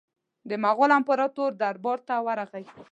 د 0.49 0.51
مغول 0.63 0.91
امپراطور 0.99 1.51
دربار 1.61 1.99
ته 2.07 2.13
ورغی. 2.25 2.65